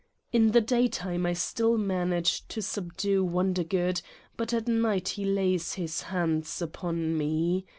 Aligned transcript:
In 0.33 0.49
the 0.49 0.61
daytime 0.61 1.27
I 1.27 1.33
still 1.33 1.77
manage 1.77 2.47
to 2.47 2.59
subdue 2.63 3.23
Wonder 3.23 3.63
good 3.63 4.01
but 4.35 4.51
at 4.51 4.67
night 4.67 5.09
he 5.09 5.25
lays 5.25 5.73
his 5.75 6.01
hands 6.09 6.59
upon 6.59 7.15
me. 7.15 7.67